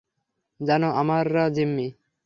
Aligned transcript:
জানো, 0.59 0.89
আমরা 1.01 1.43
জিম্মি? 1.55 1.87